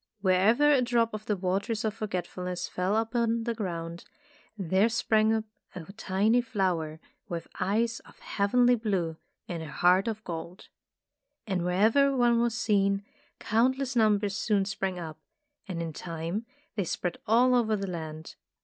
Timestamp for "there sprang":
4.57-5.31